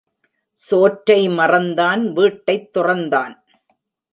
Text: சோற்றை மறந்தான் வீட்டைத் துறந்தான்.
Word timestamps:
சோற்றை 0.53 1.29
மறந்தான் 1.29 2.11
வீட்டைத் 2.13 2.77
துறந்தான். 2.77 3.35